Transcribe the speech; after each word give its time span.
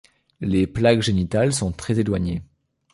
Les 0.39 0.65
plaques 0.65 1.03
génitales 1.03 1.53
sont 1.53 1.71
très 1.71 1.99
éloignées. 1.99 2.41